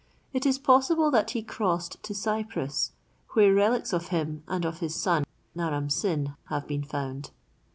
It 0.33 0.47
is 0.47 0.57
possible 0.57 1.11
that 1.11 1.29
he 1.29 1.43
crossed 1.43 2.01
to 2.01 2.15
Cyprus 2.15 2.91
where 3.33 3.53
relics 3.53 3.93
of 3.93 4.07
him, 4.07 4.43
and 4.47 4.65
of 4.65 4.79
his 4.79 4.95
son, 4.95 5.25
Naram 5.53 5.91
Sin, 5.91 6.33
have 6.45 6.67
been 6.67 6.83
found. 6.83 7.29